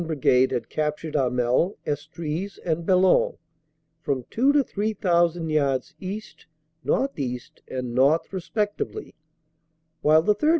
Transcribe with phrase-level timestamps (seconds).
[0.03, 3.37] Brigade had captured Hamel, Estrees and Bellonne,
[4.01, 6.47] from two to three thousand yards east,
[6.83, 9.13] northeast and north respectively,
[10.01, 10.49] while the 3rd.